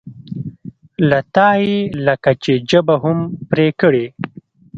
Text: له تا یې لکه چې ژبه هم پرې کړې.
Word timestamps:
له 1.09 1.19
تا 1.35 1.49
یې 1.63 1.77
لکه 2.07 2.31
چې 2.43 2.53
ژبه 2.69 2.95
هم 3.03 3.17
پرې 3.49 3.67
کړې. 3.81 4.05